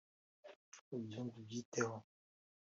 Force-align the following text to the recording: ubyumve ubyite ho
ubyumve 0.95 1.35
ubyite 1.41 1.79
ho 1.87 1.95